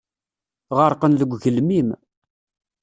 [0.77, 1.89] Ɣerqen deg ugelmim.